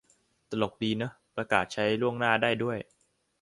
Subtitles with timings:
[0.49, 2.77] ตลกดีเนอะ ประกาศใช้ล่วงหน้าได้ด้วย